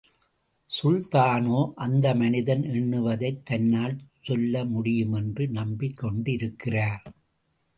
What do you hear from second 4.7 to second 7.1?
முடியுமென்று நம்பிக் கொண்டிருக்கிறார்.